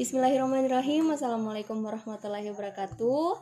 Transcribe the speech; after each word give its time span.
Bismillahirrahmanirrahim. 0.00 1.12
Assalamualaikum 1.12 1.76
warahmatullahi 1.84 2.48
wabarakatuh. 2.56 3.36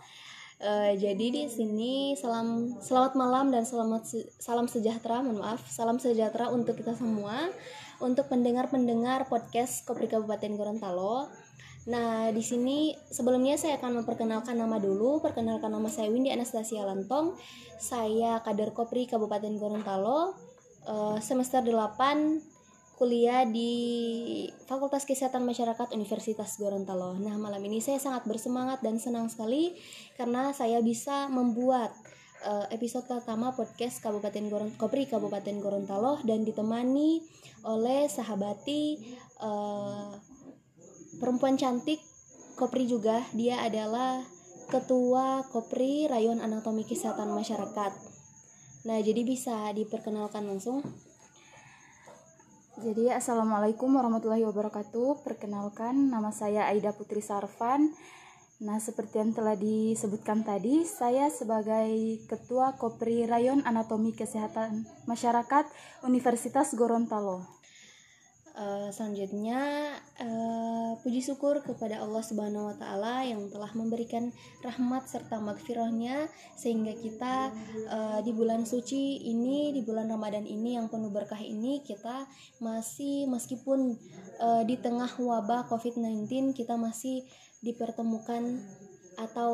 Uh, 0.59 0.91
jadi 0.99 1.27
di 1.31 1.47
sini 1.47 2.19
salam 2.19 2.75
selamat 2.83 3.15
malam 3.15 3.55
dan 3.55 3.63
selamat 3.63 4.03
se 4.03 4.27
salam 4.43 4.67
sejahtera, 4.67 5.23
mohon 5.23 5.39
maaf, 5.39 5.63
salam 5.71 6.03
sejahtera 6.03 6.51
untuk 6.51 6.75
kita 6.75 6.99
semua, 6.99 7.47
untuk 8.03 8.27
pendengar-pendengar 8.27 9.31
podcast 9.31 9.87
Kopri 9.87 10.11
Kabupaten 10.11 10.59
Gorontalo. 10.59 11.31
Nah, 11.87 12.35
di 12.35 12.43
sini 12.43 12.91
sebelumnya 13.07 13.55
saya 13.55 13.79
akan 13.79 14.03
memperkenalkan 14.03 14.59
nama 14.59 14.83
dulu. 14.83 15.23
Perkenalkan 15.23 15.71
nama 15.71 15.87
saya 15.87 16.11
Windy 16.11 16.35
Anastasia 16.35 16.83
Lantong. 16.83 17.39
Saya 17.79 18.43
kader 18.43 18.75
Kopri 18.75 19.07
Kabupaten 19.07 19.55
Gorontalo. 19.63 20.35
Uh, 20.91 21.23
semester 21.23 21.63
8 21.63 22.58
kuliah 22.99 23.47
di 23.47 23.71
Fakultas 24.67 25.07
Kesehatan 25.07 25.47
Masyarakat 25.47 25.95
Universitas 25.95 26.59
Gorontalo. 26.59 27.15
Nah, 27.15 27.39
malam 27.39 27.63
ini 27.63 27.79
saya 27.79 28.03
sangat 28.03 28.27
bersemangat 28.27 28.83
dan 28.83 28.99
senang 28.99 29.31
sekali 29.31 29.79
karena 30.19 30.51
saya 30.51 30.83
bisa 30.83 31.31
membuat 31.31 31.95
uh, 32.43 32.67
episode 32.75 33.07
pertama 33.07 33.55
podcast 33.55 34.03
Kabupaten 34.03 34.51
Gorontalo, 34.51 34.83
Kopri 34.83 35.07
Kabupaten 35.07 35.63
Gorontalo 35.63 36.19
dan 36.27 36.43
ditemani 36.43 37.23
oleh 37.63 38.11
sahabati 38.11 38.99
uh, 39.47 40.19
perempuan 41.23 41.55
cantik 41.55 42.03
Kopri 42.59 42.91
juga. 42.91 43.23
Dia 43.31 43.63
adalah 43.63 44.27
Ketua 44.75 45.47
Kopri 45.55 46.11
Rayon 46.11 46.43
Anatomi 46.43 46.83
Kesehatan 46.83 47.31
Masyarakat. 47.31 47.93
Nah, 48.91 48.99
jadi 49.07 49.23
bisa 49.23 49.71
diperkenalkan 49.71 50.51
langsung. 50.51 50.83
Jadi 52.79 53.11
assalamualaikum 53.11 53.91
warahmatullahi 53.91 54.47
wabarakatuh. 54.47 55.27
Perkenalkan 55.27 56.15
nama 56.15 56.31
saya 56.31 56.71
Aida 56.71 56.95
Putri 56.95 57.19
Sarvan. 57.19 57.91
Nah 58.63 58.79
seperti 58.79 59.19
yang 59.19 59.35
telah 59.35 59.59
disebutkan 59.59 60.47
tadi, 60.47 60.87
saya 60.87 61.27
sebagai 61.27 62.23
Ketua 62.31 62.79
Kopri 62.79 63.27
Rayon 63.27 63.67
Anatomi 63.67 64.15
Kesehatan 64.15 64.87
Masyarakat 65.11 65.67
Universitas 66.07 66.71
Gorontalo. 66.79 67.43
Uh, 68.55 68.95
selanjutnya 68.95 69.59
uh, 70.23 70.58
puji 71.03 71.21
syukur 71.21 71.61
kepada 71.61 72.01
Allah 72.01 72.25
Subhanahu 72.25 72.73
wa 72.73 72.77
taala 72.79 73.27
yang 73.27 73.45
telah 73.53 73.69
memberikan 73.77 74.33
rahmat 74.65 75.05
serta 75.05 75.37
magfirahnya 75.43 76.31
sehingga 76.57 76.97
kita 76.97 77.53
uh, 77.93 78.19
di 78.25 78.33
bulan 78.33 78.65
suci 78.65 79.29
ini 79.29 79.75
di 79.77 79.85
bulan 79.85 80.09
Ramadan 80.09 80.49
ini 80.49 80.81
yang 80.81 80.89
penuh 80.89 81.13
berkah 81.13 81.41
ini 81.41 81.85
kita 81.85 82.25
masih 82.63 83.29
meskipun 83.29 83.99
uh, 84.41 84.63
di 84.65 84.81
tengah 84.81 85.11
wabah 85.19 85.69
Covid-19 85.69 86.57
kita 86.57 86.81
masih 86.81 87.27
dipertemukan 87.61 88.63
atau 89.19 89.53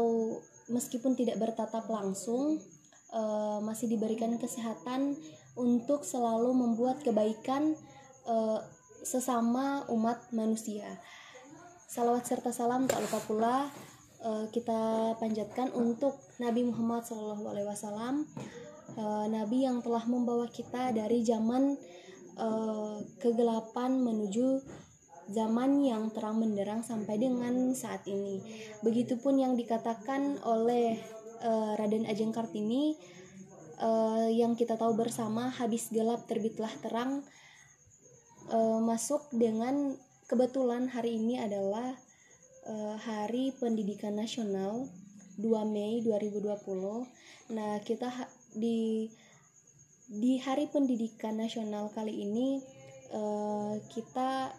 meskipun 0.69 1.17
tidak 1.17 1.41
bertatap 1.41 1.89
langsung 1.89 2.61
uh, 3.15 3.59
masih 3.65 3.89
diberikan 3.89 4.37
kesehatan 4.37 5.17
untuk 5.55 6.05
selalu 6.05 6.53
membuat 6.53 7.01
kebaikan 7.01 7.79
uh, 8.29 8.61
sesama 9.05 9.85
umat 9.93 10.33
manusia. 10.33 10.99
Salawat 11.95 12.27
serta 12.27 12.51
salam 12.51 12.91
tak 12.91 13.07
lupa 13.07 13.23
pula 13.23 13.57
uh, 14.27 14.51
kita 14.51 15.15
panjatkan 15.23 15.71
untuk 15.79 16.19
Nabi 16.43 16.67
Muhammad 16.67 17.07
SAW, 17.07 18.27
uh, 18.99 19.27
Nabi 19.31 19.63
yang 19.63 19.79
telah 19.79 20.03
membawa 20.11 20.51
kita 20.51 20.91
dari 20.91 21.23
zaman 21.23 21.79
uh, 22.35 22.99
kegelapan 23.23 24.03
menuju 24.03 24.59
zaman 25.31 25.87
yang 25.87 26.11
terang 26.11 26.43
benderang 26.43 26.83
sampai 26.83 27.15
dengan 27.15 27.71
saat 27.79 28.03
ini. 28.11 28.43
Begitupun 28.83 29.39
yang 29.39 29.55
dikatakan 29.55 30.43
oleh 30.43 30.99
uh, 31.47 31.79
Raden 31.79 32.11
Ajeng 32.11 32.35
Kartini 32.35 32.99
uh, 33.79 34.27
yang 34.35 34.59
kita 34.59 34.75
tahu 34.75 34.99
bersama 34.99 35.47
habis 35.47 35.95
gelap 35.95 36.27
terbitlah 36.27 36.75
terang 36.83 37.23
uh, 38.51 38.83
masuk 38.83 39.31
dengan 39.31 39.95
kebetulan 40.25 40.89
hari 40.89 41.21
ini 41.21 41.37
adalah 41.37 41.93
uh, 42.65 42.97
Hari 42.97 43.53
Pendidikan 43.61 44.17
Nasional 44.17 44.89
2 45.37 45.45
Mei 45.69 46.01
2020. 46.01 47.53
Nah, 47.53 47.77
kita 47.85 48.09
di 48.57 49.09
di 50.09 50.41
Hari 50.41 50.69
Pendidikan 50.73 51.37
Nasional 51.37 51.93
kali 51.93 52.25
ini 52.25 52.61
uh, 53.13 53.77
kita 53.93 54.53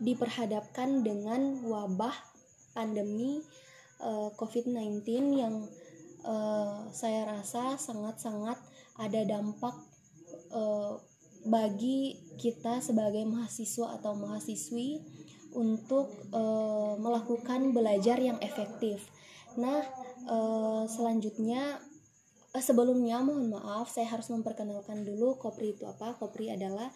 diperhadapkan 0.00 1.04
dengan 1.04 1.60
wabah 1.68 2.16
pandemi 2.72 3.44
uh, 4.00 4.32
COVID-19 4.32 5.04
yang 5.36 5.60
uh, 6.24 6.88
saya 6.88 7.28
rasa 7.28 7.76
sangat-sangat 7.76 8.56
ada 8.96 9.20
dampak 9.28 9.76
uh, 10.56 10.96
bagi 11.44 12.20
kita 12.36 12.84
sebagai 12.84 13.24
mahasiswa 13.24 13.96
atau 14.00 14.16
mahasiswi 14.16 15.00
untuk 15.56 16.12
e, 16.30 16.42
melakukan 17.00 17.74
belajar 17.74 18.20
yang 18.20 18.38
efektif. 18.40 19.02
Nah, 19.58 19.82
e, 20.24 20.38
selanjutnya 20.86 21.80
e, 22.54 22.58
sebelumnya 22.60 23.20
mohon 23.24 23.50
maaf 23.50 23.90
saya 23.90 24.08
harus 24.08 24.30
memperkenalkan 24.30 25.02
dulu 25.02 25.36
Kopri 25.40 25.74
itu 25.74 25.84
apa? 25.88 26.16
Kopri 26.16 26.52
adalah 26.52 26.88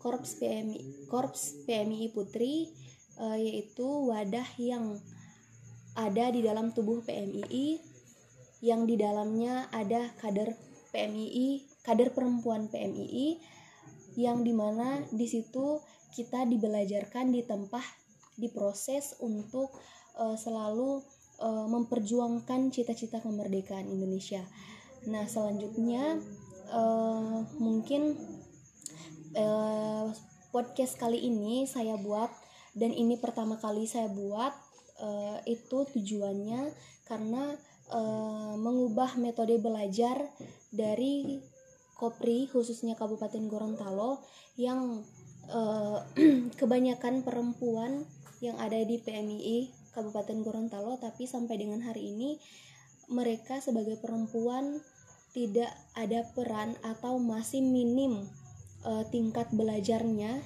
Korps 0.00 0.40
PMI 0.40 1.08
Korps 1.12 1.66
PMI 1.68 2.08
Putri 2.14 2.70
e, 3.18 3.24
yaitu 3.36 3.84
wadah 3.84 4.48
yang 4.56 4.96
ada 5.98 6.30
di 6.30 6.40
dalam 6.46 6.70
tubuh 6.70 7.02
PMII 7.02 7.82
yang 8.60 8.84
di 8.84 9.00
dalamnya 9.00 9.72
ada 9.72 10.12
kader 10.20 10.52
PMII, 10.92 11.64
kader 11.80 12.12
perempuan 12.12 12.68
PMII 12.68 13.40
yang 14.26 14.44
di 14.44 14.52
mana 14.52 15.00
di 15.08 15.24
situ 15.24 15.80
kita 16.12 16.44
dibelajarkan 16.44 17.30
ditempah 17.30 17.86
diproses 18.40 19.16
untuk 19.20 19.70
uh, 20.16 20.34
selalu 20.34 21.04
uh, 21.40 21.66
memperjuangkan 21.68 22.72
cita-cita 22.72 23.20
kemerdekaan 23.20 23.86
Indonesia. 23.86 24.44
Nah 25.08 25.24
selanjutnya 25.28 26.18
uh, 26.72 27.44
mungkin 27.60 28.16
uh, 29.36 30.08
podcast 30.50 30.98
kali 30.98 31.20
ini 31.20 31.64
saya 31.68 31.96
buat 32.00 32.30
dan 32.74 32.94
ini 32.94 33.18
pertama 33.18 33.58
kali 33.58 33.86
saya 33.86 34.10
buat 34.10 34.52
uh, 35.02 35.38
itu 35.46 35.86
tujuannya 35.90 36.70
karena 37.06 37.54
uh, 37.90 38.54
mengubah 38.54 39.18
metode 39.18 39.58
belajar 39.58 40.30
dari 40.70 41.42
Kopri 42.00 42.48
khususnya 42.48 42.96
Kabupaten 42.96 43.44
Gorontalo 43.44 44.24
yang 44.56 45.04
uh, 45.52 46.00
kebanyakan 46.60 47.20
perempuan 47.20 48.08
yang 48.40 48.56
ada 48.56 48.80
di 48.80 48.96
PMII 48.96 49.92
Kabupaten 49.92 50.40
Gorontalo 50.40 50.96
tapi 50.96 51.28
sampai 51.28 51.60
dengan 51.60 51.84
hari 51.84 52.08
ini 52.08 52.40
mereka 53.12 53.60
sebagai 53.60 54.00
perempuan 54.00 54.80
tidak 55.36 55.68
ada 55.92 56.24
peran 56.32 56.72
atau 56.80 57.20
masih 57.20 57.60
minim 57.60 58.24
uh, 58.88 59.04
tingkat 59.12 59.46
belajarnya 59.52 60.40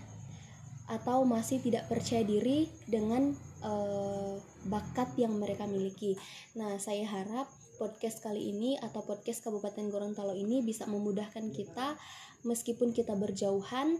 atau 0.84 1.24
masih 1.24 1.64
tidak 1.64 1.88
percaya 1.88 2.20
diri 2.20 2.68
dengan 2.84 3.32
uh, 3.64 4.36
bakat 4.68 5.16
yang 5.16 5.40
mereka 5.40 5.64
miliki. 5.64 6.12
Nah, 6.60 6.76
saya 6.76 7.08
harap 7.08 7.48
podcast 7.74 8.22
kali 8.22 8.54
ini 8.54 8.78
atau 8.78 9.02
podcast 9.02 9.42
Kabupaten 9.42 9.90
Gorontalo 9.90 10.34
ini 10.34 10.62
bisa 10.62 10.86
memudahkan 10.86 11.50
kita 11.50 11.98
meskipun 12.46 12.94
kita 12.94 13.18
berjauhan. 13.18 13.98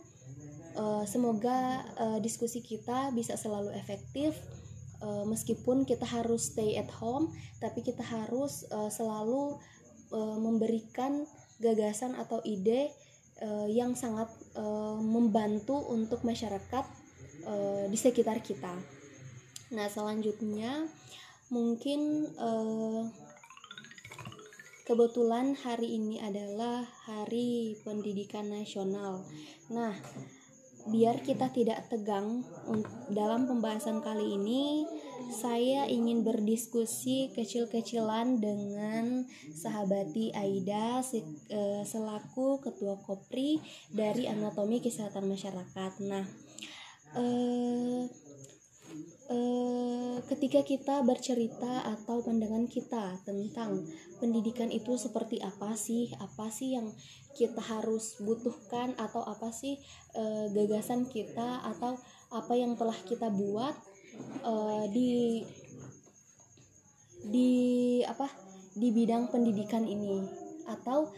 Uh, 0.74 1.06
semoga 1.06 1.86
uh, 1.98 2.18
diskusi 2.18 2.58
kita 2.58 3.14
bisa 3.14 3.38
selalu 3.38 3.70
efektif 3.78 4.34
uh, 5.02 5.22
meskipun 5.26 5.86
kita 5.86 6.06
harus 6.06 6.50
stay 6.50 6.74
at 6.78 6.90
home, 6.90 7.30
tapi 7.58 7.82
kita 7.82 8.02
harus 8.02 8.66
selalu 8.90 9.58
memberikan 10.14 11.26
gagasan 11.58 12.14
atau 12.14 12.38
ide 12.46 12.92
yang 13.66 13.98
sangat 13.98 14.30
membantu 15.02 15.74
untuk 15.90 16.22
masyarakat 16.22 16.86
di 17.90 17.98
sekitar 17.98 18.38
kita. 18.38 18.78
Nah, 19.74 19.90
selanjutnya 19.90 20.86
mungkin 21.50 22.30
uh, 22.38 23.10
Kebetulan 24.84 25.56
hari 25.56 25.96
ini 25.96 26.20
adalah 26.20 26.84
Hari 27.08 27.72
Pendidikan 27.88 28.52
Nasional. 28.52 29.24
Nah, 29.72 29.96
biar 30.92 31.24
kita 31.24 31.48
tidak 31.56 31.88
tegang 31.88 32.44
dalam 33.08 33.48
pembahasan 33.48 34.04
kali 34.04 34.36
ini, 34.36 34.84
saya 35.32 35.88
ingin 35.88 36.20
berdiskusi 36.20 37.32
kecil-kecilan 37.32 38.44
dengan 38.44 39.24
sahabati 39.56 40.36
Aida 40.36 41.00
e, 41.00 41.80
selaku 41.88 42.60
Ketua 42.60 43.00
Kopri 43.00 43.64
dari 43.88 44.28
Anatomi 44.28 44.84
Kesehatan 44.84 45.32
Masyarakat. 45.32 45.92
Nah, 46.04 46.28
eh, 47.16 48.04
eh, 49.30 50.16
ketika 50.28 50.60
kita 50.64 51.00
bercerita 51.04 51.84
atau 51.84 52.20
pandangan 52.20 52.68
kita 52.68 53.20
tentang 53.24 53.84
pendidikan 54.20 54.68
itu 54.68 54.96
seperti 54.96 55.40
apa 55.40 55.76
sih? 55.76 56.12
Apa 56.20 56.48
sih 56.48 56.76
yang 56.76 56.92
kita 57.34 57.60
harus 57.60 58.20
butuhkan 58.22 58.94
atau 58.96 59.24
apa 59.24 59.50
sih 59.50 59.80
eh, 60.16 60.46
gagasan 60.52 61.08
kita 61.08 61.64
atau 61.64 61.98
apa 62.34 62.52
yang 62.56 62.76
telah 62.76 62.96
kita 63.04 63.30
buat 63.32 63.74
eh, 64.44 64.84
di 64.92 65.10
di 67.24 67.50
apa? 68.04 68.28
Di 68.74 68.88
bidang 68.90 69.30
pendidikan 69.30 69.86
ini? 69.86 70.44
Atau 70.64 71.12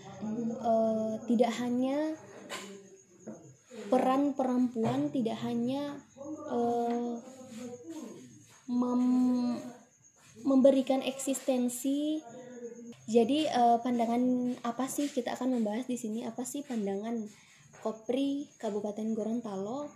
tidak 1.30 1.54
hanya 1.62 2.18
peran 3.86 4.34
perempuan 4.34 5.14
tidak 5.14 5.38
hanya 5.46 5.94
uh, 6.50 7.14
mem- 8.70 9.62
memberikan 10.42 11.02
eksistensi. 11.02 12.20
Jadi 13.06 13.46
uh, 13.46 13.78
pandangan 13.82 14.54
apa 14.66 14.90
sih 14.90 15.06
kita 15.06 15.38
akan 15.38 15.58
membahas 15.58 15.86
di 15.86 15.94
sini 15.94 16.26
apa 16.26 16.42
sih 16.42 16.66
pandangan 16.66 17.22
Kopri 17.78 18.50
Kabupaten 18.58 19.14
Gorontalo 19.14 19.86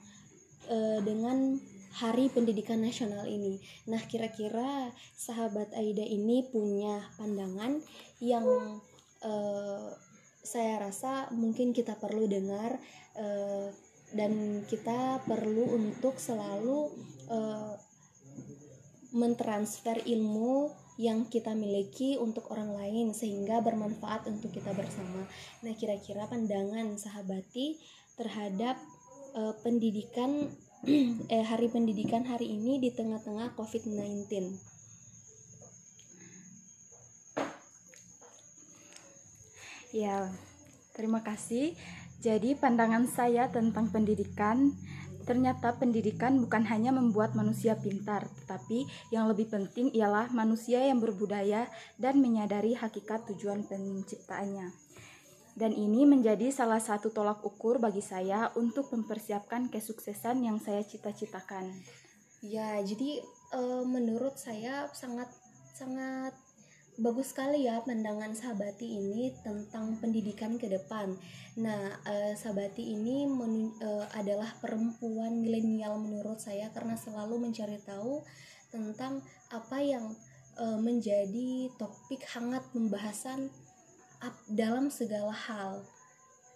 uh, 0.70 0.98
dengan 1.02 1.58
Hari 1.90 2.30
Pendidikan 2.30 2.78
Nasional 2.86 3.26
ini. 3.26 3.58
Nah, 3.90 3.98
kira-kira 4.06 4.94
sahabat 5.18 5.74
Aida 5.74 6.06
ini 6.06 6.46
punya 6.46 7.02
pandangan 7.18 7.82
yang 8.22 8.46
uh, 9.26 9.90
saya 10.38 10.78
rasa 10.78 11.26
mungkin 11.34 11.74
kita 11.74 11.98
perlu 11.98 12.30
dengar 12.30 12.78
uh, 13.18 13.74
dan 14.14 14.62
kita 14.70 15.18
perlu 15.26 15.74
untuk 15.74 16.14
selalu 16.22 16.94
uh, 17.26 17.74
mentransfer 19.10 20.02
ilmu 20.06 20.70
yang 21.00 21.26
kita 21.26 21.56
miliki 21.56 22.20
untuk 22.20 22.52
orang 22.52 22.76
lain 22.76 23.16
sehingga 23.16 23.64
bermanfaat 23.64 24.28
untuk 24.28 24.52
kita 24.52 24.76
bersama. 24.76 25.24
Nah, 25.64 25.72
kira-kira 25.72 26.28
pandangan 26.28 27.00
sahabati 27.00 27.80
terhadap 28.20 28.76
uh, 29.32 29.56
pendidikan 29.64 30.52
eh 31.32 31.44
hari 31.44 31.68
pendidikan 31.68 32.24
hari 32.24 32.52
ini 32.56 32.80
di 32.80 32.92
tengah-tengah 32.92 33.52
COVID-19. 33.56 34.28
Ya, 39.90 40.30
terima 40.94 41.24
kasih. 41.24 41.74
Jadi 42.20 42.54
pandangan 42.54 43.08
saya 43.08 43.48
tentang 43.48 43.88
pendidikan 43.88 44.76
Ternyata 45.24 45.76
pendidikan 45.76 46.40
bukan 46.40 46.64
hanya 46.68 46.90
membuat 46.90 47.36
manusia 47.36 47.76
pintar, 47.76 48.26
tetapi 48.44 48.88
yang 49.12 49.28
lebih 49.28 49.52
penting 49.52 49.92
ialah 49.92 50.32
manusia 50.32 50.82
yang 50.84 50.98
berbudaya 50.98 51.68
dan 52.00 52.18
menyadari 52.18 52.76
hakikat 52.76 53.28
tujuan 53.30 53.64
penciptaannya. 53.68 54.90
Dan 55.58 55.76
ini 55.76 56.06
menjadi 56.06 56.48
salah 56.54 56.80
satu 56.80 57.10
tolak 57.10 57.42
ukur 57.42 57.82
bagi 57.82 58.00
saya 58.00 58.48
untuk 58.56 58.88
mempersiapkan 58.94 59.68
kesuksesan 59.68 60.46
yang 60.46 60.56
saya 60.62 60.80
cita-citakan. 60.86 61.68
Ya, 62.40 62.80
jadi 62.80 63.20
e, 63.52 63.60
menurut 63.84 64.40
saya 64.40 64.88
sangat 64.96 65.28
sangat 65.76 66.32
bagus 67.00 67.32
sekali 67.32 67.64
ya 67.64 67.80
pandangan 67.80 68.36
Sahabati 68.36 68.84
ini 68.84 69.32
tentang 69.40 69.96
pendidikan 69.96 70.60
ke 70.60 70.68
depan. 70.68 71.16
Nah, 71.56 71.96
uh, 72.04 72.32
Sabati 72.36 72.92
ini 72.92 73.24
men, 73.24 73.72
uh, 73.80 74.04
adalah 74.12 74.52
perempuan 74.60 75.40
milenial 75.40 75.96
menurut 75.96 76.36
saya 76.36 76.68
karena 76.76 77.00
selalu 77.00 77.40
mencari 77.40 77.80
tahu 77.80 78.20
tentang 78.68 79.24
apa 79.48 79.80
yang 79.80 80.12
uh, 80.60 80.78
menjadi 80.78 81.72
topik 81.80 82.20
hangat 82.36 82.62
pembahasan 82.76 83.48
dalam 84.52 84.92
segala 84.92 85.32
hal. 85.32 85.80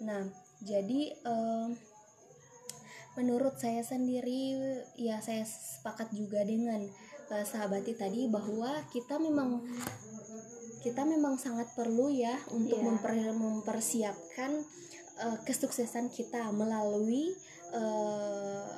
Nah, 0.04 0.28
jadi 0.60 1.16
uh, 1.24 1.72
menurut 3.16 3.56
saya 3.56 3.80
sendiri 3.80 4.52
ya 5.00 5.24
saya 5.24 5.48
sepakat 5.48 6.12
juga 6.12 6.44
dengan 6.44 6.84
uh, 7.32 7.44
sahabati 7.48 7.96
tadi 7.96 8.28
bahwa 8.28 8.84
kita 8.92 9.16
memang 9.16 9.64
kita 10.84 11.08
memang 11.08 11.40
sangat 11.40 11.72
perlu 11.72 12.12
ya 12.12 12.36
untuk 12.52 12.76
yeah. 12.76 12.84
memper, 12.84 13.16
mempersiapkan 13.32 14.60
uh, 15.24 15.38
kesuksesan 15.48 16.12
kita 16.12 16.52
melalui 16.52 17.32
uh, 17.72 18.68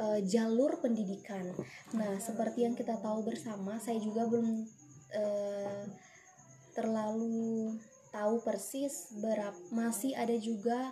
uh, 0.00 0.18
jalur 0.24 0.80
pendidikan. 0.80 1.52
Nah, 1.92 2.16
seperti 2.16 2.64
yang 2.64 2.72
kita 2.72 2.96
tahu 3.04 3.28
bersama, 3.28 3.76
saya 3.76 4.00
juga 4.00 4.24
belum 4.24 4.64
uh, 5.12 5.84
terlalu 6.72 7.76
tahu 8.08 8.40
persis 8.40 9.12
berapa 9.20 9.60
masih 9.70 10.16
ada 10.16 10.34
juga 10.40 10.90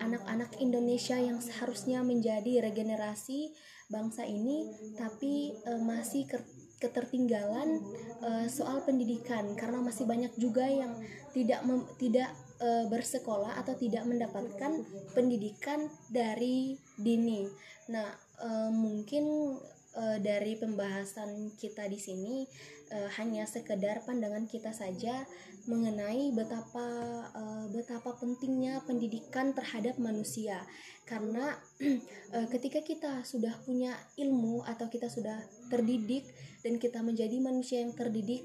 anak-anak 0.00 0.54
uh, 0.56 0.60
Indonesia 0.64 1.18
yang 1.18 1.42
seharusnya 1.44 2.00
menjadi 2.00 2.64
regenerasi 2.64 3.52
bangsa 3.88 4.24
ini, 4.24 4.68
tapi 4.96 5.52
uh, 5.64 5.80
masih 5.80 6.24
ketertinggalan 6.78 7.82
uh, 8.22 8.46
soal 8.46 8.82
pendidikan 8.86 9.54
karena 9.58 9.82
masih 9.82 10.06
banyak 10.06 10.30
juga 10.38 10.66
yang 10.66 10.94
tidak 11.34 11.60
mem, 11.66 11.82
tidak 11.98 12.30
uh, 12.62 12.86
bersekolah 12.86 13.58
atau 13.58 13.74
tidak 13.74 14.06
mendapatkan 14.06 14.86
pendidikan 15.14 15.90
dari 16.10 16.78
dini. 16.98 17.50
Nah, 17.90 18.06
uh, 18.42 18.70
mungkin 18.70 19.56
uh, 19.98 20.18
dari 20.22 20.54
pembahasan 20.54 21.54
kita 21.58 21.90
di 21.90 21.98
sini 21.98 22.46
uh, 22.94 23.10
hanya 23.18 23.44
sekedar 23.44 24.06
pandangan 24.06 24.46
kita 24.46 24.70
saja 24.70 25.26
mengenai 25.68 26.32
betapa 26.32 26.86
uh, 27.34 27.66
betapa 27.74 28.16
pentingnya 28.16 28.80
pendidikan 28.88 29.52
terhadap 29.52 30.00
manusia 30.00 30.64
karena 31.04 31.56
uh, 32.32 32.46
ketika 32.54 32.80
kita 32.80 33.24
sudah 33.24 33.52
punya 33.64 33.92
ilmu 34.16 34.64
atau 34.64 34.88
kita 34.88 35.12
sudah 35.12 35.36
terdidik 35.68 36.24
dan 36.62 36.80
kita 36.80 37.02
menjadi 37.02 37.38
manusia 37.38 37.82
yang 37.82 37.94
terdidik 37.94 38.42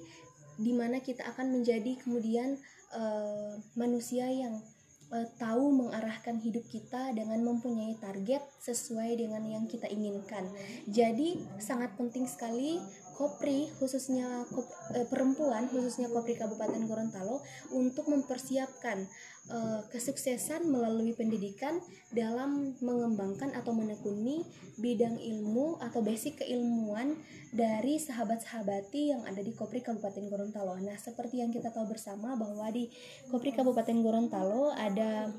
di 0.58 0.72
mana 0.74 1.02
kita 1.02 1.26
akan 1.34 1.50
menjadi 1.60 1.98
kemudian 2.02 2.62
uh, 2.94 3.58
manusia 3.74 4.30
yang 4.30 4.62
uh, 5.10 5.28
tahu 5.42 5.74
mengarahkan 5.74 6.38
hidup 6.42 6.66
kita 6.70 7.14
dengan 7.14 7.42
mempunyai 7.42 7.98
target 7.98 8.42
sesuai 8.62 9.18
dengan 9.18 9.42
yang 9.46 9.66
kita 9.66 9.90
inginkan. 9.90 10.46
Jadi 10.90 11.42
sangat 11.58 11.94
penting 11.98 12.30
sekali 12.30 12.78
Kopri 13.14 13.70
khususnya 13.78 14.42
kop, 14.50 14.66
eh, 14.98 15.06
perempuan 15.06 15.70
khususnya 15.70 16.10
Kopri 16.10 16.34
Kabupaten 16.34 16.82
Gorontalo 16.90 17.46
untuk 17.70 18.10
mempersiapkan 18.10 19.06
eh, 19.50 19.82
kesuksesan 19.92 20.68
melalui 20.70 21.12
pendidikan 21.12 21.80
dalam 22.14 22.78
mengembangkan 22.80 23.52
atau 23.58 23.76
menekuni 23.76 24.46
bidang 24.80 25.20
ilmu 25.20 25.82
atau 25.84 26.00
basic 26.00 26.46
keilmuan 26.46 27.18
dari 27.54 28.02
sahabat-sahabati 28.02 29.14
yang 29.14 29.22
ada 29.26 29.42
di 29.44 29.54
Kopri 29.54 29.84
Kabupaten 29.84 30.26
Gorontalo. 30.30 30.80
Nah, 30.82 30.98
seperti 30.98 31.44
yang 31.44 31.54
kita 31.54 31.70
tahu 31.70 31.86
bersama 31.86 32.34
bahwa 32.34 32.66
di 32.74 32.90
Kopri 33.30 33.54
Kabupaten 33.54 33.98
Gorontalo 34.02 34.74
ada 34.74 35.30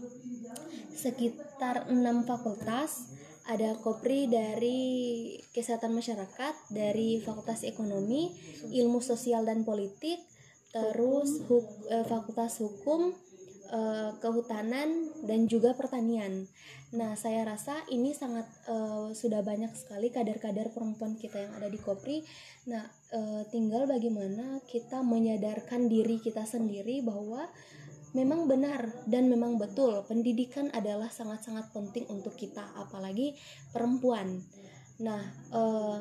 sekitar 0.94 1.90
enam 1.90 2.22
fakultas 2.22 3.14
ada 3.44 3.76
kopri 3.76 4.24
dari 4.24 4.80
kesehatan 5.52 5.92
masyarakat 5.92 6.54
dari 6.72 7.20
fakultas 7.20 7.60
ekonomi 7.68 8.32
ilmu 8.72 9.04
sosial 9.04 9.44
dan 9.44 9.68
politik 9.68 10.16
terus 10.72 11.44
huk, 11.44 11.68
eh, 11.92 12.02
fakultas 12.08 12.58
hukum 12.64 13.12
eh, 13.70 14.10
kehutanan 14.20 15.12
dan 15.24 15.46
juga 15.48 15.72
pertanian. 15.72 16.44
Nah 16.94 17.18
saya 17.18 17.42
rasa 17.48 17.80
ini 17.90 18.12
sangat 18.12 18.46
eh, 18.68 19.08
sudah 19.12 19.40
banyak 19.40 19.72
sekali 19.72 20.12
kader-kader 20.12 20.70
perempuan 20.74 21.16
kita 21.16 21.42
yang 21.44 21.52
ada 21.56 21.68
di 21.70 21.78
kopri. 21.80 22.20
Nah 22.70 22.84
eh, 23.14 23.42
tinggal 23.48 23.88
bagaimana 23.88 24.60
kita 24.68 25.00
menyadarkan 25.00 25.88
diri 25.88 26.20
kita 26.20 26.44
sendiri 26.44 27.00
bahwa 27.00 27.48
memang 28.14 28.46
benar 28.46 28.94
dan 29.10 29.26
memang 29.26 29.58
betul 29.58 30.06
pendidikan 30.06 30.70
adalah 30.70 31.10
sangat-sangat 31.10 31.74
penting 31.74 32.06
untuk 32.08 32.38
kita 32.38 32.62
apalagi 32.78 33.34
perempuan. 33.74 34.38
Nah 35.02 35.20
uh, 35.50 35.98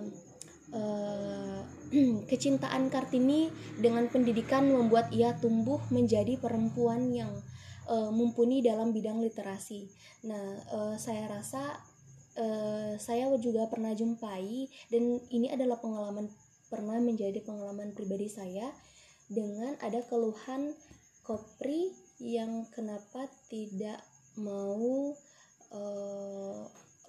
uh, 0.77 1.59
kecintaan 2.29 2.93
Kartini 2.93 3.49
dengan 3.81 4.05
pendidikan 4.09 4.69
membuat 4.69 5.09
ia 5.09 5.33
tumbuh 5.37 5.81
menjadi 5.89 6.37
perempuan 6.37 7.09
yang 7.13 7.33
uh, 7.89 8.11
mumpuni 8.11 8.63
dalam 8.63 8.91
bidang 8.91 9.19
literasi 9.23 9.87
nah 10.27 10.45
uh, 10.71 10.95
saya 10.95 11.27
rasa 11.27 11.61
uh, 12.39 12.93
saya 12.99 13.31
juga 13.39 13.67
pernah 13.67 13.91
jumpai 13.95 14.67
dan 14.91 15.19
ini 15.31 15.51
adalah 15.51 15.79
pengalaman 15.79 16.29
pernah 16.67 16.97
menjadi 16.97 17.37
pengalaman 17.45 17.93
pribadi 17.93 18.27
saya 18.31 18.73
dengan 19.29 19.77
ada 19.79 20.01
keluhan 20.09 20.73
kopri 21.23 21.93
yang 22.19 22.67
kenapa 22.73 23.31
tidak 23.47 24.01
mau 24.35 25.13
uh, 25.71 26.61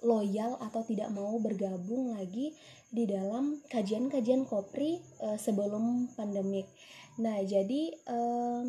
loyal 0.05 0.61
atau 0.61 0.81
tidak 0.85 1.09
mau 1.11 1.35
bergabung 1.41 2.13
lagi 2.13 2.53
di 2.93 3.03
dalam 3.09 3.59
kajian-kajian 3.67 4.45
kopri 4.45 5.01
uh, 5.19 5.35
sebelum 5.35 6.13
pandemik. 6.13 6.69
Nah, 7.19 7.41
jadi 7.43 7.91
uh, 8.07 8.63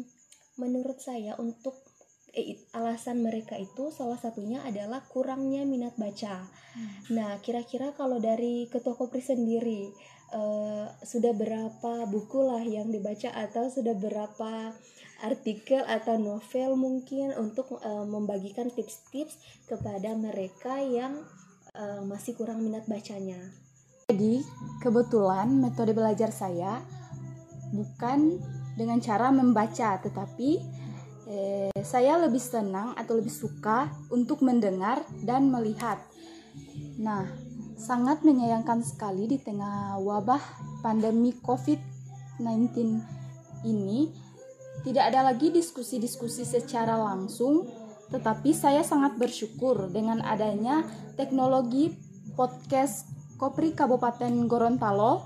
menurut 0.57 0.99
saya 0.99 1.37
untuk 1.39 1.86
eh, 2.37 2.61
alasan 2.77 3.25
mereka 3.25 3.57
itu 3.57 3.89
salah 3.89 4.21
satunya 4.21 4.61
adalah 4.63 5.01
kurangnya 5.09 5.65
minat 5.65 5.97
baca. 5.97 6.45
Hmm. 6.77 7.17
Nah, 7.17 7.41
kira-kira 7.41 7.97
kalau 7.97 8.21
dari 8.21 8.69
ketua 8.69 8.93
kopri 8.93 9.25
sendiri 9.25 9.89
uh, 10.37 10.93
sudah 11.01 11.33
berapa 11.33 12.05
buku 12.07 12.41
lah 12.45 12.61
yang 12.61 12.93
dibaca 12.93 13.33
atau 13.33 13.73
sudah 13.73 13.97
berapa 13.97 14.77
artikel 15.25 15.81
atau 15.89 16.21
novel 16.21 16.77
mungkin 16.77 17.33
untuk 17.41 17.81
uh, 17.81 18.05
membagikan 18.05 18.69
tips-tips 18.69 19.41
kepada 19.65 20.13
mereka 20.13 20.77
yang 20.85 21.25
uh, 21.73 22.05
masih 22.05 22.37
kurang 22.37 22.61
minat 22.61 22.85
bacanya. 22.85 23.41
Jadi, 24.13 24.45
kebetulan 24.85 25.51
metode 25.51 25.91
belajar 25.91 26.31
saya 26.31 26.79
bukan 27.75 28.39
dengan 28.79 29.01
cara 29.03 29.33
membaca, 29.35 29.99
tetapi 29.99 30.63
eh, 31.27 31.75
saya 31.83 32.19
lebih 32.23 32.41
senang 32.41 32.95
atau 32.95 33.19
lebih 33.19 33.35
suka 33.35 33.91
untuk 34.11 34.43
mendengar 34.43 35.03
dan 35.23 35.51
melihat. 35.51 35.99
Nah, 36.97 37.27
sangat 37.77 38.25
menyayangkan 38.25 38.81
sekali 38.81 39.29
di 39.29 39.39
tengah 39.43 40.01
wabah 40.01 40.41
pandemi 40.81 41.37
COVID-19 41.45 42.73
ini 43.67 44.09
tidak 44.85 45.13
ada 45.13 45.33
lagi 45.33 45.51
diskusi-diskusi 45.51 46.45
secara 46.45 46.97
langsung, 47.01 47.67
tetapi 48.13 48.53
saya 48.53 48.85
sangat 48.85 49.17
bersyukur 49.19 49.89
dengan 49.91 50.21
adanya 50.23 50.85
teknologi 51.17 51.97
podcast 52.37 53.09
Kopri 53.41 53.73
Kabupaten 53.73 54.49
Gorontalo, 54.49 55.25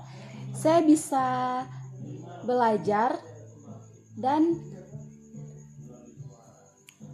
saya 0.51 0.83
bisa 0.83 1.25
belajar 2.43 3.19
dan 4.19 4.59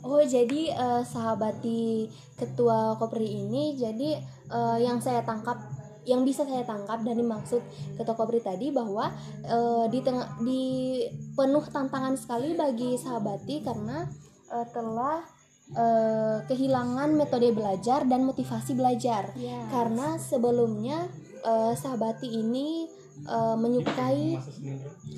Oh 0.08 0.24
jadi 0.24 0.72
uh, 0.72 1.04
sahabati 1.04 2.08
ketua 2.40 2.96
Kopri 2.96 3.28
ini 3.28 3.76
jadi 3.76 4.24
uh, 4.48 4.80
yang 4.80 5.04
saya 5.04 5.20
tangkap 5.28 5.60
yang 6.08 6.24
bisa 6.24 6.48
saya 6.48 6.64
tangkap 6.64 7.04
dari 7.04 7.20
maksud 7.20 7.60
ketua 8.00 8.16
Kopri 8.16 8.40
tadi 8.40 8.72
bahwa 8.72 9.12
uh, 9.52 9.86
di 9.92 10.00
tengah 10.00 10.40
di 10.40 11.04
penuh 11.36 11.68
tantangan 11.68 12.16
sekali 12.16 12.56
bagi 12.56 12.96
sahabati 12.96 13.60
karena 13.68 14.08
uh, 14.48 14.66
telah 14.72 15.28
uh, 15.76 16.40
kehilangan 16.48 17.12
metode 17.12 17.52
belajar 17.52 18.08
dan 18.08 18.24
motivasi 18.24 18.80
belajar 18.80 19.36
yeah. 19.36 19.68
karena 19.68 20.16
sebelumnya 20.16 21.12
uh, 21.44 21.76
sahabati 21.76 22.32
ini 22.32 22.88
uh, 23.26 23.58
menyukai 23.58 24.38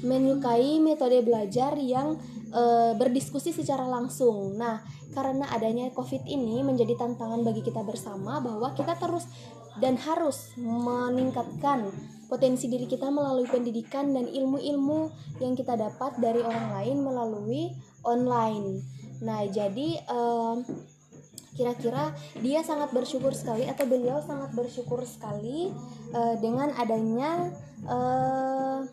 menyukai 0.05 0.79
metode 0.79 1.19
belajar 1.25 1.75
yang 1.75 2.15
uh, 2.55 2.95
berdiskusi 2.95 3.51
secara 3.51 3.83
langsung. 3.83 4.55
Nah, 4.55 4.79
karena 5.11 5.49
adanya 5.51 5.89
COVID 5.91 6.23
ini 6.29 6.63
menjadi 6.63 6.95
tantangan 6.95 7.41
bagi 7.43 7.65
kita 7.65 7.83
bersama 7.83 8.39
bahwa 8.39 8.71
kita 8.77 8.95
terus 8.95 9.27
dan 9.79 9.95
harus 9.95 10.53
meningkatkan 10.59 11.87
potensi 12.29 12.69
diri 12.69 12.85
kita 12.85 13.09
melalui 13.09 13.47
pendidikan 13.49 14.11
dan 14.13 14.29
ilmu-ilmu 14.29 15.09
yang 15.41 15.57
kita 15.57 15.73
dapat 15.73 16.19
dari 16.21 16.43
orang 16.45 16.67
lain 16.77 16.97
melalui 17.01 17.73
online. 18.05 18.85
Nah, 19.19 19.43
jadi 19.49 19.99
kira-kira 21.59 22.15
dia 22.39 22.63
sangat 22.63 22.95
bersyukur 22.95 23.35
sekali 23.35 23.67
atau 23.67 23.83
beliau 23.83 24.23
sangat 24.23 24.55
bersyukur 24.55 25.03
sekali 25.03 25.75
uh, 26.15 26.39
dengan 26.39 26.71
adanya 26.79 27.51
uh, 27.83 28.87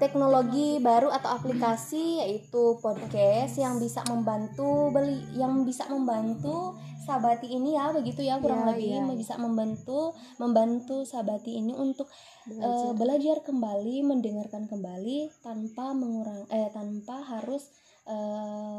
teknologi 0.00 0.80
baru 0.80 1.12
atau 1.12 1.36
aplikasi 1.36 2.24
yaitu 2.24 2.80
podcast 2.80 3.60
yang 3.60 3.76
bisa 3.76 4.00
membantu 4.08 4.88
beli 4.88 5.20
yang 5.36 5.68
bisa 5.68 5.84
membantu 5.92 6.74
sabati 7.04 7.52
ini 7.52 7.76
ya 7.76 7.92
begitu 7.92 8.24
ya 8.24 8.40
kurang 8.40 8.64
ya, 8.64 8.68
lebih 8.72 8.88
ya. 8.96 9.14
bisa 9.14 9.34
membantu 9.36 10.16
membantu 10.40 11.04
sabati 11.04 11.60
ini 11.60 11.76
untuk 11.76 12.08
belajar. 12.48 12.88
Uh, 12.88 12.92
belajar 12.96 13.36
kembali 13.44 13.96
mendengarkan 14.02 14.64
kembali 14.66 15.28
tanpa 15.44 15.92
mengurang 15.92 16.48
eh 16.48 16.72
tanpa 16.72 17.20
harus 17.20 17.68
um, 18.08 18.73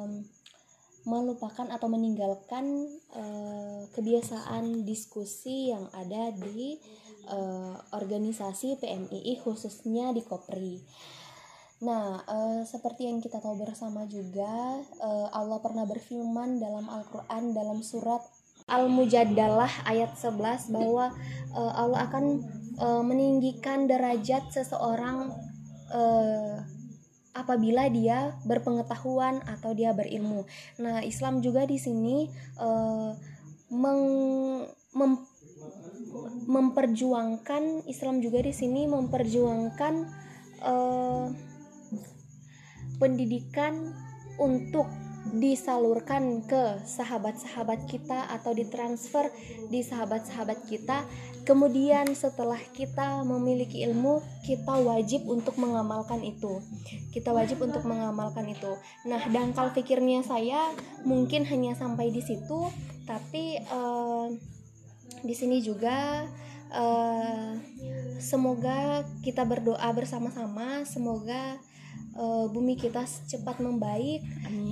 melupakan 1.26 1.66
atau 1.74 1.90
meninggalkan 1.90 2.86
uh, 3.18 3.90
kebiasaan 3.98 4.86
diskusi 4.86 5.74
yang 5.74 5.90
ada 5.98 6.30
di 6.30 6.78
uh, 7.34 7.74
organisasi 7.98 8.78
PMII 8.78 9.42
khususnya 9.42 10.14
di 10.14 10.22
Kopri. 10.22 10.86
Nah, 11.82 12.22
uh, 12.24 12.62
seperti 12.64 13.10
yang 13.10 13.20
kita 13.20 13.42
tahu 13.42 13.60
bersama 13.60 14.06
juga, 14.06 14.80
uh, 15.02 15.28
Allah 15.34 15.60
pernah 15.60 15.84
berfirman 15.84 16.62
dalam 16.62 16.88
Al-Qur'an 16.88 17.52
dalam 17.52 17.82
surat 17.84 18.24
Al-Mujadalah 18.66 19.70
ayat 19.86 20.18
11 20.18 20.74
bahwa 20.74 21.14
uh, 21.54 21.74
Allah 21.76 22.10
akan 22.10 22.26
uh, 22.80 23.04
meninggikan 23.06 23.86
derajat 23.86 24.50
seseorang 24.50 25.34
apabila 27.36 27.92
dia 27.92 28.32
berpengetahuan 28.48 29.44
atau 29.44 29.76
dia 29.76 29.92
berilmu. 29.92 30.48
Nah, 30.80 31.04
Islam 31.04 31.44
juga 31.44 31.68
di 31.68 31.76
sini 31.76 32.32
uh, 32.58 33.12
meng, 33.70 34.04
mem, 34.96 35.14
memperjuangkan 36.48 37.84
Islam 37.92 38.24
juga 38.24 38.40
di 38.40 38.56
sini 38.56 38.88
memperjuangkan 38.88 39.94
uh, 40.64 41.28
pendidikan 42.96 43.92
untuk 44.40 44.88
disalurkan 45.36 46.46
ke 46.46 46.86
sahabat-sahabat 46.86 47.90
kita 47.90 48.30
atau 48.30 48.54
ditransfer 48.54 49.34
di 49.74 49.82
sahabat-sahabat 49.82 50.70
kita 50.70 51.02
kemudian 51.46 52.10
setelah 52.18 52.58
kita 52.74 53.22
memiliki 53.22 53.86
ilmu 53.86 54.20
kita 54.42 54.82
wajib 54.82 55.30
untuk 55.30 55.56
mengamalkan 55.62 56.26
itu. 56.26 56.60
Kita 57.14 57.32
wajib 57.32 57.62
untuk 57.62 57.86
mengamalkan 57.86 58.50
itu. 58.50 58.74
Nah 59.06 59.22
dangkal 59.30 59.72
pikirnya 59.72 60.26
saya 60.26 60.74
mungkin 61.06 61.46
hanya 61.46 61.78
sampai 61.78 62.10
di 62.10 62.26
situ 62.26 62.74
tapi 63.06 63.62
uh, 63.70 64.34
di 65.22 65.34
sini 65.38 65.62
juga 65.62 66.26
uh, 66.74 67.54
semoga 68.18 69.06
kita 69.22 69.46
berdoa 69.46 69.86
bersama-sama 69.94 70.82
semoga 70.86 71.62
uh, 72.18 72.46
bumi 72.50 72.76
kita 72.78 73.06
cepat 73.06 73.62
membaik 73.62 74.26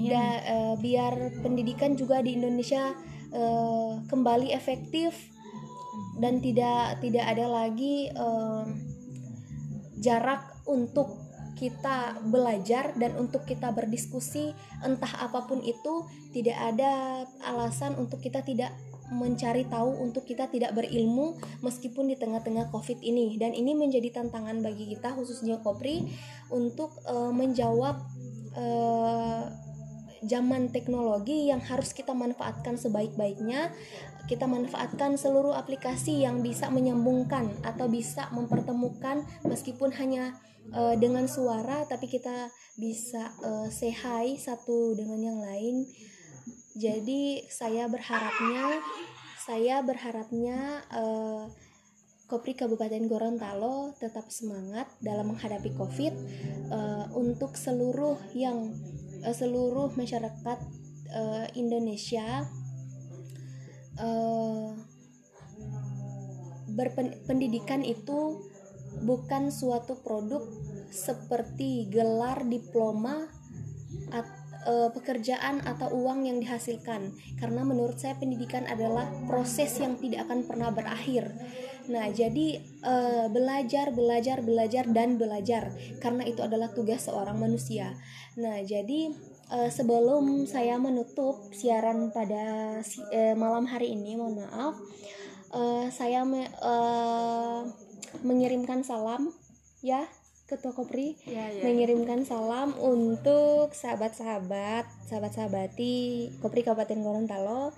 dan 0.10 0.42
uh, 0.50 0.76
biar 0.82 1.42
pendidikan 1.46 1.94
juga 1.94 2.22
di 2.26 2.38
Indonesia 2.38 2.94
uh, 3.34 4.02
kembali 4.10 4.52
efektif 4.54 5.33
dan 6.18 6.42
tidak 6.44 7.02
tidak 7.02 7.26
ada 7.26 7.46
lagi 7.50 8.10
uh, 8.14 8.66
jarak 9.98 10.44
untuk 10.70 11.24
kita 11.54 12.20
belajar 12.28 12.92
dan 12.98 13.16
untuk 13.16 13.48
kita 13.48 13.72
berdiskusi 13.72 14.52
entah 14.84 15.10
apa 15.22 15.48
pun 15.48 15.64
itu 15.64 16.04
tidak 16.34 16.58
ada 16.60 17.24
alasan 17.46 17.96
untuk 17.96 18.20
kita 18.20 18.44
tidak 18.44 18.74
mencari 19.14 19.64
tahu 19.70 20.02
untuk 20.02 20.26
kita 20.26 20.50
tidak 20.50 20.74
berilmu 20.74 21.38
meskipun 21.62 22.10
di 22.10 22.16
tengah-tengah 22.18 22.74
Covid 22.74 23.00
ini. 23.06 23.38
Dan 23.38 23.54
ini 23.54 23.78
menjadi 23.78 24.10
tantangan 24.10 24.60
bagi 24.66 24.90
kita 24.90 25.14
khususnya 25.14 25.62
Kopri 25.62 26.02
untuk 26.50 26.98
uh, 27.06 27.30
menjawab 27.30 28.02
uh, 28.58 29.44
zaman 30.24 30.72
teknologi 30.72 31.52
yang 31.52 31.60
harus 31.60 31.92
kita 31.92 32.16
manfaatkan 32.16 32.80
sebaik-baiknya 32.80 33.72
kita 34.24 34.48
manfaatkan 34.48 35.20
seluruh 35.20 35.52
aplikasi 35.52 36.24
yang 36.24 36.40
bisa 36.40 36.72
menyambungkan 36.72 37.52
atau 37.60 37.92
bisa 37.92 38.32
mempertemukan 38.32 39.28
meskipun 39.44 39.92
hanya 40.00 40.40
uh, 40.72 40.96
dengan 40.96 41.28
suara 41.28 41.84
tapi 41.92 42.08
kita 42.08 42.48
bisa 42.80 43.36
uh, 43.44 43.68
say 43.68 43.92
hi 43.92 44.40
satu 44.40 44.96
dengan 44.96 45.20
yang 45.20 45.40
lain. 45.44 45.84
Jadi 46.74 47.46
saya 47.52 47.86
berharapnya 47.92 48.80
saya 49.44 49.84
berharapnya 49.84 50.88
uh, 50.96 51.52
Kopri 52.32 52.56
Kabupaten 52.56 53.06
Gorontalo 53.12 53.92
tetap 54.00 54.32
semangat 54.32 54.88
dalam 55.04 55.36
menghadapi 55.36 55.76
COVID 55.76 56.14
uh, 56.72 57.06
untuk 57.14 57.60
seluruh 57.60 58.16
yang 58.32 58.72
uh, 59.24 59.36
seluruh 59.36 59.96
masyarakat 59.96 60.60
uh, 61.12 61.46
Indonesia 61.56 62.48
uh, 64.00 64.76
berpendidikan 66.74 67.86
itu 67.86 68.44
bukan 69.04 69.50
suatu 69.50 70.00
produk 70.02 70.42
seperti 70.94 71.90
gelar 71.90 72.46
diploma 72.46 73.26
uh, 74.66 74.90
pekerjaan 74.92 75.64
atau 75.64 75.92
uang 75.92 76.28
yang 76.28 76.38
dihasilkan. 76.40 77.14
Karena 77.40 77.62
menurut 77.64 78.00
saya 78.00 78.16
pendidikan 78.18 78.66
adalah 78.66 79.08
proses 79.30 79.78
yang 79.80 80.00
tidak 80.00 80.28
akan 80.28 80.48
pernah 80.48 80.70
berakhir. 80.72 81.32
Nah 81.92 82.08
jadi 82.12 82.64
uh, 82.84 83.28
belajar 83.28 83.92
belajar 83.92 84.40
belajar 84.40 84.88
dan 84.90 85.20
belajar. 85.20 85.72
Karena 86.00 86.24
itu 86.24 86.40
adalah 86.40 86.72
tugas 86.72 87.06
seorang 87.06 87.36
manusia. 87.40 87.92
Nah 88.40 88.64
jadi 88.64 89.12
uh, 89.52 89.70
sebelum 89.70 90.48
saya 90.50 90.80
menutup 90.82 91.52
siaran 91.52 92.10
pada 92.10 92.80
uh, 93.12 93.36
malam 93.36 93.70
hari 93.70 93.94
ini 93.94 94.16
mohon 94.16 94.42
maaf 94.42 94.76
uh, 95.54 95.88
saya 95.94 96.26
me, 96.26 96.50
uh, 96.62 97.62
mengirimkan 98.26 98.82
salam 98.82 99.30
ya 99.86 100.06
Ketua 100.44 100.76
Kopri 100.76 101.16
ya, 101.24 101.48
ya, 101.56 101.64
mengirimkan 101.64 102.28
salam 102.28 102.76
untuk 102.76 103.72
sahabat-sahabat, 103.72 104.84
sahabat-sahabati 105.08 105.96
Kopri 106.44 106.68
Kabupaten 106.68 107.00
Gorontalo. 107.00 107.72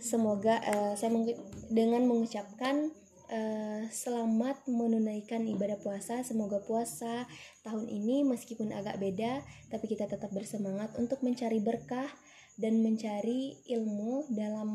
Semoga 0.00 0.56
uh, 0.64 0.96
saya 0.96 1.12
meng 1.12 1.28
dengan 1.68 2.08
mengucapkan 2.08 2.88
uh, 3.28 3.84
selamat 3.92 4.56
menunaikan 4.72 5.44
ibadah 5.52 5.76
puasa. 5.84 6.24
Semoga 6.24 6.64
puasa 6.64 7.28
tahun 7.60 7.84
ini 7.92 8.24
meskipun 8.24 8.72
agak 8.72 8.96
beda, 8.96 9.44
tapi 9.68 9.84
kita 9.92 10.08
tetap 10.08 10.32
bersemangat 10.32 10.96
untuk 10.96 11.20
mencari 11.20 11.60
berkah 11.60 12.08
dan 12.56 12.80
mencari 12.80 13.52
ilmu 13.68 14.32
dalam 14.32 14.70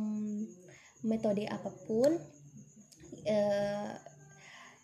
metode 1.02 1.50
apa 1.50 1.74
pun. 1.90 2.14
Uh, 3.26 3.92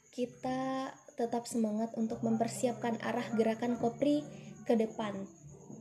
kita 0.09 0.91
tetap 1.19 1.43
semangat 1.43 1.91
untuk 1.99 2.23
mempersiapkan 2.23 2.95
arah 3.03 3.27
gerakan 3.35 3.75
Kopri 3.75 4.23
ke 4.63 4.79
depan. 4.79 5.27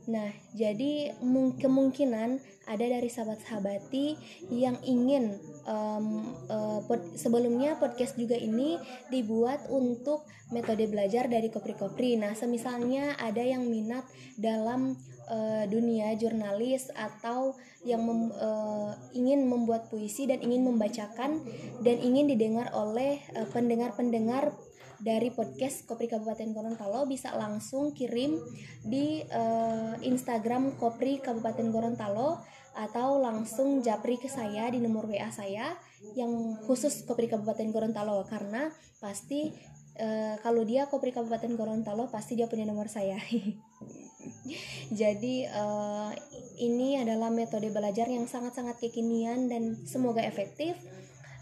Nah, 0.09 0.33
jadi 0.57 1.13
kemungkinan 1.61 2.41
ada 2.65 2.85
dari 2.85 3.09
sahabat-sahabati 3.13 4.17
yang 4.49 4.73
ingin 4.81 5.37
um, 5.69 6.33
uh, 6.49 6.81
pod 6.89 7.13
sebelumnya 7.13 7.77
podcast 7.77 8.17
juga 8.17 8.33
ini 8.33 8.81
dibuat 9.13 9.69
untuk 9.69 10.25
metode 10.49 10.89
belajar 10.89 11.29
dari 11.29 11.53
kopri-kopri. 11.53 12.17
Nah, 12.17 12.33
semisalnya 12.33 13.21
ada 13.21 13.45
yang 13.45 13.69
minat 13.69 14.01
dalam 14.33 14.97
uh, 15.29 15.69
dunia 15.69 16.17
jurnalis 16.17 16.89
atau 16.97 17.53
yang 17.85 18.01
mem, 18.01 18.33
uh, 18.33 18.97
ingin 19.13 19.45
membuat 19.45 19.93
puisi 19.93 20.25
dan 20.25 20.41
ingin 20.41 20.65
membacakan 20.65 21.45
dan 21.85 21.97
ingin 22.01 22.25
didengar 22.33 22.73
oleh 22.73 23.21
pendengar-pendengar 23.53 24.57
dari 24.99 25.31
podcast 25.31 25.87
Kopri 25.87 26.11
Kabupaten 26.11 26.51
Gorontalo 26.51 27.07
bisa 27.07 27.31
langsung 27.35 27.95
kirim 27.95 28.39
di 28.83 29.23
uh, 29.31 29.95
Instagram 30.03 30.75
Kopri 30.75 31.23
Kabupaten 31.23 31.71
Gorontalo 31.71 32.43
atau 32.75 33.19
langsung 33.19 33.83
japri 33.83 34.15
ke 34.19 34.31
saya 34.31 34.71
di 34.71 34.79
nomor 34.79 35.09
WA 35.09 35.31
saya 35.31 35.75
yang 36.15 36.59
khusus 36.63 37.03
Kopri 37.07 37.31
Kabupaten 37.31 37.71
Gorontalo 37.71 38.27
karena 38.27 38.71
pasti 38.99 39.51
uh, 39.99 40.35
kalau 40.43 40.63
dia 40.67 40.87
Kopri 40.91 41.15
Kabupaten 41.15 41.55
Gorontalo 41.55 42.11
pasti 42.11 42.35
dia 42.35 42.51
punya 42.51 42.67
nomor 42.67 42.91
saya. 42.91 43.19
Jadi 44.99 45.47
uh, 45.47 46.11
ini 46.59 46.99
adalah 46.99 47.31
metode 47.31 47.71
belajar 47.71 48.09
yang 48.11 48.27
sangat-sangat 48.27 48.83
kekinian 48.83 49.47
dan 49.47 49.79
semoga 49.87 50.19
efektif. 50.25 50.75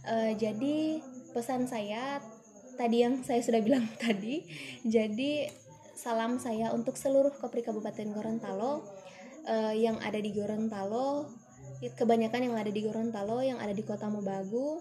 Uh, 0.07 0.31
jadi 0.39 1.03
pesan 1.35 1.67
saya 1.67 2.23
tadi 2.77 3.03
yang 3.03 3.25
saya 3.25 3.41
sudah 3.41 3.60
bilang 3.60 3.84
tadi. 4.03 4.46
Jadi 4.86 5.50
salam 5.98 6.38
saya 6.38 6.72
untuk 6.72 6.96
seluruh 6.96 7.34
Kopri 7.36 7.65
Kabupaten 7.65 8.13
Gorontalo 8.13 8.86
uh, 9.50 9.74
yang 9.74 9.98
ada 10.00 10.22
di 10.22 10.29
Gorontalo, 10.31 11.25
kebanyakan 11.98 12.53
yang 12.53 12.55
ada 12.55 12.69
di 12.69 12.81
Gorontalo, 12.86 13.41
yang 13.41 13.57
ada 13.57 13.74
di 13.74 13.81
Kota 13.81 14.05
Mobagu, 14.07 14.79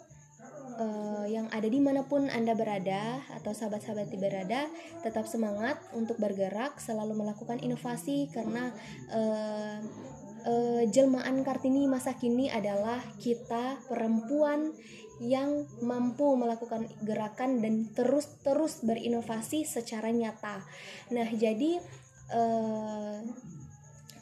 uh, 0.77 1.25
yang 1.27 1.49
ada 1.51 1.67
di 1.67 1.81
mana 1.81 2.05
pun 2.05 2.29
anda 2.29 2.53
berada 2.53 3.25
atau 3.33 3.57
sahabat-sahabat 3.57 4.13
berada, 4.21 4.69
tetap 5.01 5.25
semangat 5.25 5.81
untuk 5.97 6.21
bergerak, 6.21 6.77
selalu 6.79 7.17
melakukan 7.17 7.59
inovasi 7.65 8.29
karena 8.31 8.71
uh, 9.11 9.79
uh, 10.47 10.83
jelmaan 10.89 11.43
Kartini 11.43 11.89
masa 11.89 12.15
kini 12.15 12.53
adalah 12.53 13.01
kita 13.19 13.81
perempuan 13.89 14.73
yang 15.21 15.65
mampu 15.81 16.37
melakukan 16.37 16.85
gerakan 17.01 17.65
dan 17.65 17.89
terus-terus 17.97 18.85
berinovasi 18.85 19.65
secara 19.65 20.13
nyata. 20.13 20.61
Nah, 21.13 21.29
jadi 21.33 21.81
eh, 22.33 23.19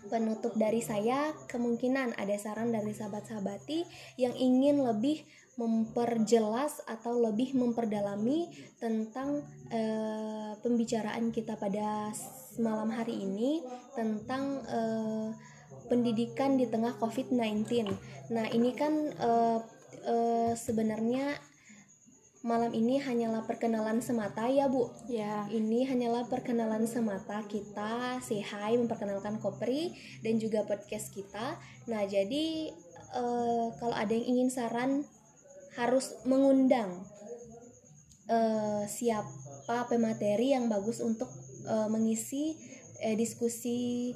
penutup 0.07 0.55
dari 0.55 0.85
saya 0.85 1.33
kemungkinan 1.51 2.15
ada 2.15 2.37
saran 2.39 2.71
dari 2.71 2.93
sahabat-sahabati 2.95 3.89
yang 4.21 4.37
ingin 4.37 4.85
lebih 4.85 5.25
memperjelas 5.55 6.83
atau 6.87 7.15
lebih 7.23 7.55
memperdalami 7.55 8.51
tentang 8.83 9.43
eh, 9.71 10.53
pembicaraan 10.59 11.31
kita 11.31 11.55
pada 11.55 12.11
malam 12.59 12.91
hari 12.91 13.23
ini 13.23 13.63
tentang 13.95 14.63
eh, 14.67 15.29
pendidikan 15.87 16.59
di 16.59 16.67
tengah 16.67 16.99
COVID-19. 16.99 17.87
Nah, 18.35 18.47
ini 18.51 18.71
kan 18.75 18.95
eh, 19.15 19.59
uh, 20.07 20.53
sebenarnya 20.57 21.37
malam 22.45 22.77
ini 22.77 23.01
hanyalah 23.01 23.49
perkenalan 23.49 24.05
semata 24.05 24.45
ya 24.53 24.69
Bu. 24.69 24.93
Ya. 25.09 25.49
Ini 25.49 25.89
hanyalah 25.89 26.29
perkenalan 26.29 26.85
semata 26.85 27.41
kita 27.49 28.21
hi 28.21 28.77
memperkenalkan 28.77 29.41
Kopri 29.41 29.97
dan 30.21 30.37
juga 30.37 30.69
podcast 30.69 31.09
kita. 31.17 31.57
Nah 31.89 32.05
jadi 32.05 32.69
uh, 33.17 33.73
kalau 33.81 33.97
ada 33.97 34.13
yang 34.13 34.37
ingin 34.37 34.49
saran 34.53 35.09
harus 35.75 36.15
mengundang 36.29 37.03
uh, 38.29 38.85
siapa 38.87 39.89
pemateri 39.89 40.53
yang 40.53 40.69
bagus 40.69 41.01
untuk 41.01 41.33
uh, 41.67 41.89
mengisi 41.89 42.55
uh, 43.01 43.17
diskusi 43.17 44.13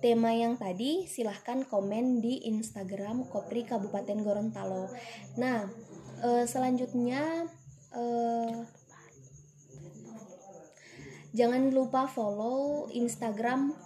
tema 0.00 0.32
yang 0.32 0.56
tadi 0.56 1.04
silahkan 1.04 1.64
komen 1.68 2.24
di 2.24 2.48
Instagram 2.48 3.28
Kopri 3.28 3.68
Kabupaten 3.68 4.18
Gorontalo. 4.24 4.88
Nah, 5.36 5.68
e, 6.24 6.48
selanjutnya 6.48 7.44
e, 7.92 8.04
jangan 11.36 11.68
lupa 11.72 12.08
follow 12.08 12.88
Instagram 12.92 13.76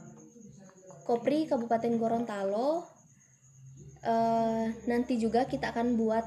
Kopri 1.07 1.50
Kabupaten 1.50 1.98
Gorontalo. 1.98 2.87
E, 4.03 4.14
nanti 4.87 5.18
juga 5.18 5.46
kita 5.46 5.74
akan 5.74 5.98
buat 5.98 6.26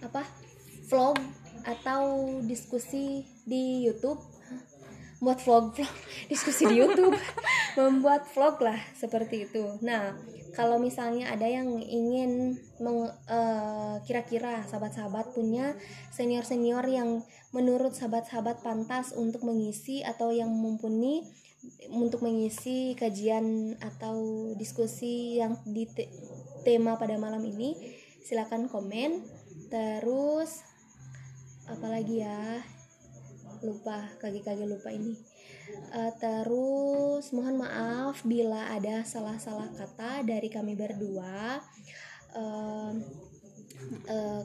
apa 0.00 0.24
vlog 0.88 1.20
atau 1.68 2.32
diskusi 2.48 3.28
di 3.44 3.84
YouTube 3.84 4.33
buat 5.24 5.40
vlog 5.40 5.54
vlog. 5.72 5.88
Diskusi 6.32 6.68
di 6.68 6.84
YouTube. 6.84 7.16
Membuat 7.80 8.28
vlog 8.30 8.60
lah 8.60 8.78
seperti 8.94 9.48
itu. 9.48 9.80
Nah 9.80 10.14
kalau 10.54 10.78
misalnya 10.78 11.34
ada 11.34 11.50
yang 11.50 11.66
ingin 11.82 12.54
uh, 12.78 13.98
kira-kira 14.06 14.62
sahabat-sahabat 14.70 15.34
punya 15.34 15.74
senior-senior 16.14 16.86
yang 16.86 17.26
menurut 17.50 17.90
sahabat-sahabat 17.98 18.62
pantas 18.62 19.10
untuk 19.18 19.42
mengisi 19.42 20.06
atau 20.06 20.30
yang 20.30 20.52
mumpuni 20.52 21.26
untuk 21.90 22.22
mengisi 22.22 22.94
kajian 22.94 23.74
atau 23.80 24.52
diskusi 24.54 25.40
yang 25.40 25.58
di 25.64 25.88
te 25.88 26.06
tema 26.62 27.00
pada 27.00 27.18
malam 27.18 27.42
ini 27.42 27.74
silakan 28.22 28.70
komen. 28.70 29.24
Terus 29.72 30.62
apalagi 31.66 32.20
ya 32.20 32.60
lupa 33.64 34.06
kaki-kaki 34.20 34.68
lupa 34.68 34.92
ini. 34.92 35.16
Uh, 35.96 36.12
terus 36.20 37.32
mohon 37.32 37.56
maaf 37.56 38.20
bila 38.28 38.68
ada 38.68 39.00
salah-salah 39.02 39.72
kata 39.72 40.22
dari 40.22 40.52
kami 40.52 40.76
berdua. 40.76 41.58
Uh, 42.36 42.92
uh, 44.12 44.42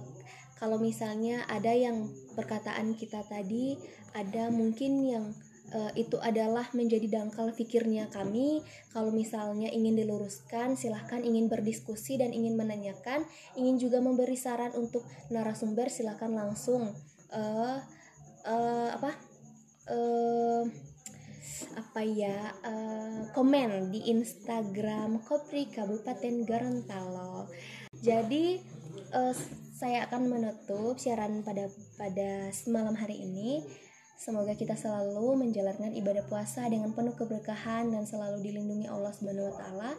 kalau 0.60 0.80
misalnya 0.80 1.44
ada 1.48 1.72
yang 1.72 2.12
perkataan 2.36 2.96
kita 2.96 3.24
tadi 3.28 3.80
ada 4.16 4.52
mungkin 4.52 4.92
yang 5.04 5.26
uh, 5.74 5.92
itu 5.94 6.18
adalah 6.20 6.68
menjadi 6.74 7.08
dangkal 7.08 7.54
pikirnya 7.54 8.10
kami. 8.10 8.62
Kalau 8.92 9.14
misalnya 9.14 9.70
ingin 9.70 9.98
diluruskan, 9.98 10.76
silahkan 10.76 11.22
ingin 11.22 11.48
berdiskusi 11.48 12.18
dan 12.18 12.34
ingin 12.34 12.58
menanyakan, 12.58 13.26
ingin 13.56 13.78
juga 13.78 14.02
memberi 14.02 14.38
saran 14.38 14.74
untuk 14.76 15.06
narasumber, 15.30 15.88
silahkan 15.88 16.32
langsung 16.32 16.94
uh, 17.34 17.78
uh, 18.50 18.90
apa 18.98 19.12
uh, 19.94 20.64
apa 21.78 22.02
ya 22.02 22.56
uh, 22.66 23.30
komen 23.32 23.94
di 23.94 24.10
Instagram 24.10 25.22
Kopri 25.24 25.70
Kabupaten 25.70 26.44
Gorontalo. 26.44 27.48
Jadi 27.94 28.58
uh, 29.14 29.36
saya 29.80 30.10
akan 30.10 30.28
menutup 30.28 31.00
siaran 31.00 31.46
pada 31.46 31.70
pada 31.96 32.52
malam 32.68 32.96
hari 32.98 33.22
ini. 33.22 33.64
Semoga 34.20 34.52
kita 34.52 34.76
selalu 34.76 35.48
menjalankan 35.48 35.96
ibadah 35.96 36.28
puasa 36.28 36.68
dengan 36.68 36.92
penuh 36.92 37.16
keberkahan 37.16 37.88
dan 37.88 38.04
selalu 38.04 38.44
dilindungi 38.44 38.92
Allah 38.92 39.16
Subhanahu 39.16 39.48
wa 39.48 39.56
taala 39.56 39.92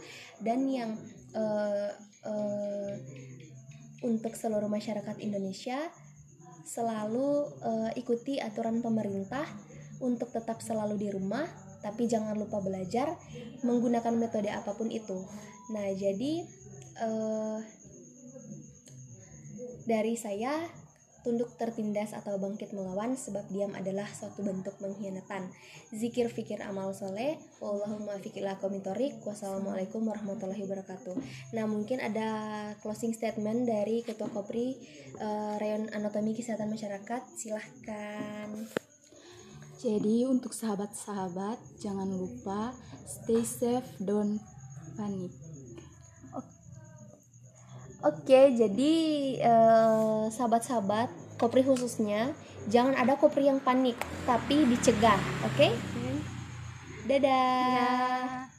dan 0.45 0.69
yang 0.69 0.93
uh, 1.33 1.89
uh, 2.29 2.93
untuk 4.05 4.37
seluruh 4.37 4.69
masyarakat 4.69 5.17
Indonesia 5.25 5.81
selalu 6.65 7.49
uh, 7.63 7.91
ikuti 7.97 8.39
aturan 8.41 8.81
pemerintah 8.85 9.45
untuk 10.01 10.33
tetap 10.33 10.65
selalu 10.65 10.97
di 10.97 11.09
rumah 11.13 11.45
tapi 11.81 12.05
jangan 12.05 12.37
lupa 12.37 12.61
belajar 12.61 13.17
menggunakan 13.65 14.13
metode 14.13 14.53
apa 14.53 14.77
pun 14.77 14.93
itu. 14.93 15.25
Nah, 15.73 15.89
jadi 15.97 16.45
uh, 17.01 17.57
dari 19.89 20.15
saya 20.17 20.53
tunduk 21.21 21.53
tertindas 21.61 22.17
atau 22.17 22.41
bangkit 22.41 22.73
melawan 22.73 23.17
sebab 23.19 23.45
diam 23.53 23.73
adalah 23.77 24.09
suatu 24.09 24.41
bentuk 24.41 24.77
pengkhianatan. 24.81 25.53
Zikir 25.93 26.33
fikir 26.33 26.65
amal 26.65 26.97
soleh. 26.97 27.37
Wallahumma 27.61 28.17
fikilah 28.23 28.57
komitorik. 28.63 29.21
Wassalamualaikum 29.27 30.07
warahmatullahi 30.07 30.65
wabarakatuh. 30.65 31.17
Nah 31.53 31.65
mungkin 31.69 32.01
ada 32.01 32.29
closing 32.81 33.13
statement 33.13 33.69
dari 33.69 34.01
Ketua 34.07 34.31
Kopri 34.33 34.79
uh, 35.21 35.61
Rayon 35.61 35.93
Anatomi 35.93 36.33
Kesehatan 36.33 36.73
Masyarakat. 36.73 37.23
Silahkan. 37.37 38.49
Jadi 39.81 40.29
untuk 40.29 40.53
sahabat-sahabat 40.53 41.57
jangan 41.81 42.05
lupa 42.05 42.77
stay 43.09 43.41
safe, 43.41 43.89
don't 43.97 44.37
panic. 44.93 45.50
Oke, 48.01 48.57
jadi 48.57 48.93
eh, 49.45 50.23
sahabat-sahabat, 50.33 51.13
kopri 51.37 51.61
khususnya 51.61 52.33
jangan 52.73 52.97
ada 52.97 53.13
kopri 53.21 53.45
yang 53.45 53.61
panik, 53.61 53.97
tapi 54.25 54.65
dicegah, 54.65 55.21
oke? 55.45 55.69
Dadah. 57.05 57.29
Dadah. 57.29 58.50